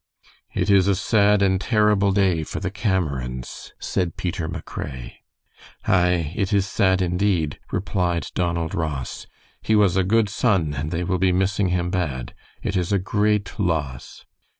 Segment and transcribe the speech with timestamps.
[0.55, 5.17] "It is a sad and terrible day for the Camerons," said Peter McRae.
[5.85, 9.27] "Aye, it is sad, indeed," replied Donald Ross.
[9.61, 12.33] "He was a good son and they will be missing him bad.
[12.63, 14.25] It is a great loss."